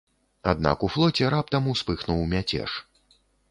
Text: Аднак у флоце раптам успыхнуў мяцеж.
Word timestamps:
Аднак 0.53 0.85
у 0.87 0.89
флоце 0.95 1.29
раптам 1.35 1.69
успыхнуў 1.75 2.25
мяцеж. 2.35 2.71